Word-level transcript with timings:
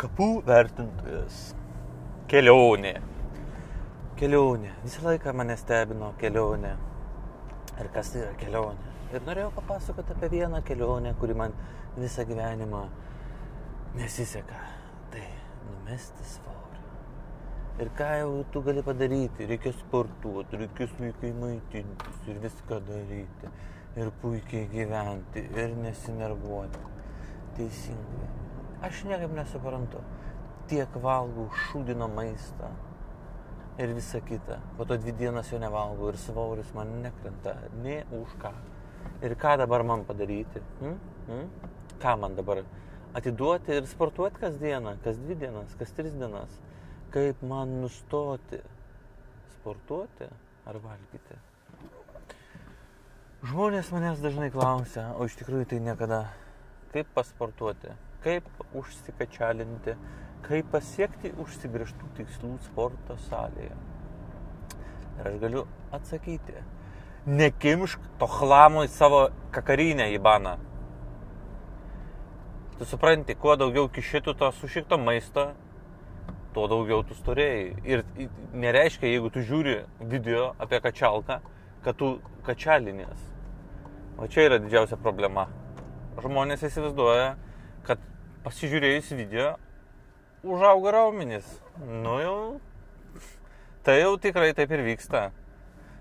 Kapų 0.00 0.26
vertintojas. 0.46 1.50
Kelionė. 2.32 2.94
Kelionė. 4.16 4.70
Visą 4.80 5.02
laiką 5.04 5.34
mane 5.36 5.58
stebino 5.60 6.14
kelionė. 6.22 6.70
Ir 7.82 7.90
kas 7.92 8.14
tai 8.14 8.22
yra 8.22 8.30
kelionė. 8.40 8.94
Ir 9.12 9.26
norėjau 9.26 9.50
papasakoti 9.58 10.16
apie 10.16 10.30
vieną 10.38 10.62
kelionę, 10.64 11.12
kuri 11.20 11.36
man 11.36 11.52
visą 11.98 12.24
gyvenimą 12.24 12.80
nesiseka. 13.98 14.64
Tai 15.12 15.28
numesti 15.66 16.32
svorį. 16.32 16.80
Ir 17.84 17.92
ką 18.00 18.10
jau 18.22 18.34
tu 18.54 18.64
gali 18.64 18.88
padaryti? 18.88 19.52
Reikia 19.52 19.76
sportuoti, 19.82 20.62
reikia 20.64 20.88
sveikai 20.94 21.34
maitintis 21.42 22.28
ir 22.30 22.40
viską 22.46 22.80
daryti. 22.88 23.52
Ir 24.00 24.14
puikiai 24.22 24.64
gyventi 24.72 25.44
ir 25.60 25.76
nesinervuoti. 25.84 26.86
Teisingai. 27.58 28.49
Aš 28.80 29.02
niekaip 29.04 29.32
nesuprantu. 29.36 30.00
Tiek 30.70 30.94
valgau 31.02 31.50
šūdino 31.66 32.06
maistą 32.08 32.70
ir 33.80 33.92
visa 33.96 34.20
kita. 34.24 34.60
Po 34.78 34.86
to 34.88 34.96
dvi 35.00 35.12
dienas 35.18 35.52
jo 35.52 35.58
nevalgau 35.60 36.08
ir 36.08 36.18
svoris 36.20 36.72
man 36.74 36.94
nekrenta. 37.04 37.56
Ne 37.84 38.04
už 38.16 38.32
ką. 38.40 38.54
Ir 39.24 39.36
ką 39.36 39.56
dabar 39.60 39.84
man 39.84 40.04
padaryti? 40.08 40.62
Hmm? 40.80 40.96
Hmm? 41.28 41.50
Ką 42.00 42.16
man 42.20 42.36
dabar? 42.36 42.64
Atiduoti 43.14 43.74
ir 43.74 43.86
sportuoti 43.90 44.40
kasdieną, 44.40 44.96
kas 45.04 45.18
dvi 45.18 45.36
dienas, 45.44 45.76
kas 45.78 45.92
tris 45.92 46.12
dienas. 46.16 46.60
Kaip 47.10 47.40
man 47.42 47.80
nustoti 47.82 48.60
sportuoti 49.60 50.28
ar 50.64 50.78
valgyti? 50.80 51.36
Žmonės 53.40 53.88
manęs 53.92 54.20
dažnai 54.20 54.50
klausia, 54.52 55.10
o 55.16 55.24
iš 55.24 55.36
tikrųjų 55.40 55.66
tai 55.72 55.80
niekada, 55.80 56.20
kaip 56.92 57.08
pasportuoti, 57.16 57.92
kaip 58.24 58.48
užsikačialinti, 58.76 59.94
kaip 60.46 60.68
pasiekti 60.72 61.32
užsibrieštų 61.40 62.10
tikslų 62.18 62.56
sporto 62.66 63.16
salėje. 63.28 63.76
Ir 65.20 65.30
aš 65.30 65.38
galiu 65.42 65.64
atsakyti, 65.92 66.62
nekimšk 67.26 68.00
to 68.20 68.28
chlamui 68.30 68.88
savo 68.88 69.28
kakarinę 69.52 70.08
į 70.14 70.20
baną. 70.24 70.56
Tu 72.78 72.88
supranti, 72.88 73.36
kuo 73.36 73.56
daugiau 73.60 73.90
kišitų 73.92 74.34
to 74.40 74.48
sušikto 74.56 74.96
maisto, 74.96 75.50
tuo 76.54 76.64
daugiau 76.70 77.02
tu 77.04 77.14
storėjai. 77.18 77.66
Ir 77.84 78.04
nereiškia, 78.56 79.10
jeigu 79.10 79.30
tu 79.34 79.44
žiūri 79.44 79.82
video 80.00 80.54
apie 80.58 80.80
kačialką, 80.80 81.40
kad 81.84 81.98
tu 82.00 82.14
kačialinės. 82.46 83.26
O 84.20 84.28
čia 84.28 84.48
yra 84.48 84.58
didžiausia 84.60 84.96
problema. 85.00 85.46
Žmonės 86.20 86.64
įsivaizduoja, 86.66 87.34
kad 87.86 88.00
pasižiūrėjus 88.44 89.10
video 89.18 89.54
užauga 90.42 90.94
raumenis. 90.96 91.46
Nu 91.80 92.16
jau, 92.20 92.38
tai 93.84 94.00
jau 94.00 94.16
tikrai 94.20 94.52
taip 94.56 94.72
ir 94.72 94.84
vyksta. 94.86 95.28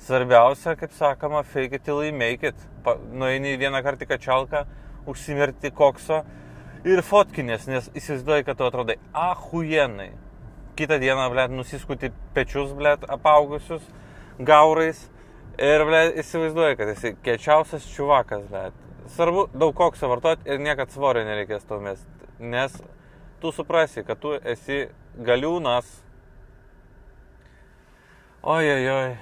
Svarbiausia, 0.00 0.76
kaip 0.80 0.94
sakoma, 0.96 1.42
fake 1.44 1.76
it 1.76 1.84
till 1.84 2.02
you 2.04 2.12
make 2.12 2.46
it. 2.46 2.56
Pa, 2.84 2.96
nueini 3.12 3.58
vieną 3.60 3.82
kartą 3.84 4.06
kačialką, 4.08 4.64
užsimirti 5.10 5.72
kokso 5.76 6.22
ir 6.88 7.02
fotkinės, 7.04 7.66
nes 7.68 7.90
įsivaizduoji, 7.92 8.46
kad 8.46 8.56
tu 8.56 8.64
atrodai 8.64 8.96
ahujenai. 9.12 10.14
Kitą 10.78 10.96
dieną, 11.02 11.26
blėt, 11.34 11.52
nusiskuti 11.52 12.08
pečius, 12.32 12.72
blėt, 12.78 13.04
apaugusius 13.12 13.84
gaurais 14.38 15.02
ir, 15.58 15.84
blėt, 15.84 16.16
įsivaizduoji, 16.22 16.78
kad 16.80 16.94
esi 16.94 17.12
kečiausias 17.26 17.90
čiuvakas, 17.92 18.46
blėt. 18.48 18.86
Svarbu 19.10 19.48
daug 19.52 19.74
kokso 19.76 20.08
vartoti 20.08 20.48
ir 20.48 20.62
niekad 20.62 20.94
svorio 20.94 21.26
nereikės 21.26 21.66
to 21.68 21.80
mest, 21.82 22.08
nes 22.40 22.76
tu 23.40 23.52
suprasi, 23.52 24.04
kad 24.04 24.20
tu 24.20 24.34
esi 24.44 24.86
galiūnas. 25.20 25.88
Oi. 28.42 29.18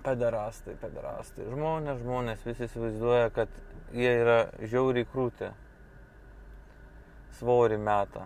Pederastai, 0.00 0.76
pederastai. 0.80 1.44
Žmonės, 1.50 1.98
žmonės 2.00 2.44
visi 2.46 2.64
įsivaizduoja, 2.64 3.32
kad 3.36 3.50
jie 3.92 4.12
yra 4.22 4.38
žiauriai 4.62 5.08
krūti. 5.10 5.50
Svorį 7.40 7.76
metą. 7.82 8.24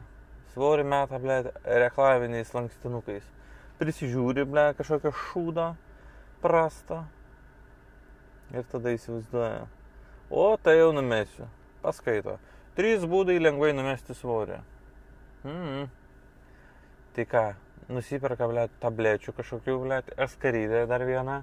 Svorį 0.54 0.84
metą, 0.86 1.18
ble, 1.22 1.40
reklaminiais 1.64 2.52
lankstinukais. 2.54 3.26
Prisižiūri, 3.80 4.44
ble, 4.46 4.68
kažkokią 4.78 5.10
šūdą 5.24 5.66
prastą. 6.44 7.02
Ir 8.54 8.66
tada 8.70 8.92
įsivaizduoja. 8.94 9.64
O, 10.30 10.46
tai 10.62 10.76
jau 10.78 10.92
numesiu. 10.94 11.48
Paskaito. 11.82 12.38
Trys 12.74 13.04
būdai 13.06 13.36
lengvai 13.38 13.70
numesti 13.76 14.16
svorį. 14.18 14.58
Mm. 15.46 15.84
Tai 17.14 17.26
ką, 17.30 17.44
nusiperka, 17.94 18.48
ble, 18.50 18.64
tablečių 18.82 19.34
kažkokių, 19.36 19.76
ble, 19.84 20.00
eskarydę 20.26 20.86
dar 20.90 21.04
vieną 21.06 21.42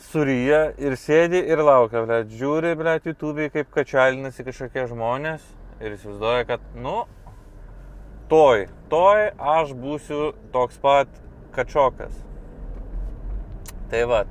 suryja 0.00 0.62
ir 0.80 0.96
sėdi 0.96 1.42
ir 1.52 1.60
laukia, 1.62 2.02
ble, 2.06 2.22
žiūri, 2.32 2.72
ble, 2.78 2.96
YouTube'ai 3.04 3.50
kaip 3.52 3.72
kačialinasi 3.74 4.46
kažkokie 4.46 4.86
žmonės 4.90 5.44
ir 5.82 5.96
įsivaizduoja, 5.98 6.46
kad, 6.48 6.64
nu, 6.78 7.02
toj, 8.32 8.68
toj 8.92 9.28
aš 9.36 9.74
būsiu 9.76 10.32
toks 10.54 10.80
pat 10.82 11.10
kačiokas. 11.52 12.16
Tai 13.92 14.06
vad, 14.08 14.30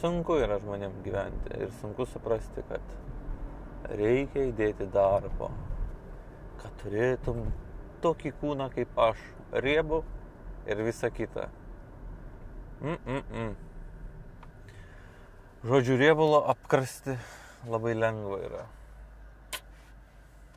sunku 0.00 0.38
yra 0.40 0.56
žmonėm 0.62 0.94
gyventi 1.04 1.58
ir 1.60 1.68
sunku 1.82 2.06
suprasti, 2.08 2.64
kad 2.70 2.80
reikia 3.90 4.46
įdėti 4.50 4.86
darbo, 4.92 5.50
kad 6.62 6.74
turėtum 6.82 7.44
tokį 8.02 8.32
kūną 8.40 8.68
kaip 8.74 8.98
aš, 8.98 9.20
riebų 9.52 10.02
ir 10.70 10.82
visa 10.86 11.10
kita. 11.10 11.48
Mm-mm-mm. 12.82 13.54
Žodžiu, 15.62 15.96
riebulo 16.00 16.42
apkrasti 16.50 17.14
labai 17.70 17.94
lengva 17.94 18.40
yra. 18.42 18.64